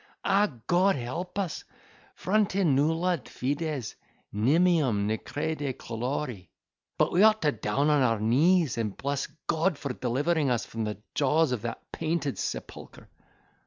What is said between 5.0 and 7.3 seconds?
ne crede colori—but we